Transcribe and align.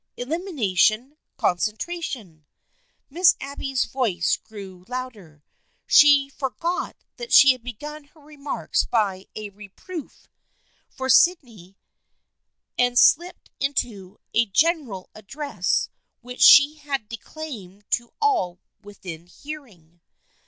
Elimination, 0.17 1.15
concentration/' 1.37 2.45
Miss 3.07 3.35
Abby's 3.39 3.85
voice 3.85 4.33
had 4.35 4.43
grown 4.45 4.85
louder. 4.87 5.43
She 5.85 6.27
for 6.27 6.49
got 6.49 6.95
that 7.17 7.31
she 7.31 7.51
had 7.51 7.61
begun 7.61 8.05
her 8.05 8.19
remarks 8.19 8.83
by 8.83 9.27
a 9.35 9.49
reproof 9.51 10.11
300 10.17 10.17
THE 10.17 10.25
FRIENDSHIP 10.25 10.57
OF 10.57 10.65
ANNE 10.65 10.97
for 10.97 11.09
Sydney 11.11 11.77
and 12.79 12.97
slipped 12.97 13.51
into 13.59 14.17
a 14.33 14.47
general 14.47 15.11
address 15.13 15.89
which 16.21 16.41
she 16.41 16.81
declaimed 17.07 17.83
to 17.91 18.11
all 18.19 18.57
within 18.81 19.27
hearing. 19.27 20.01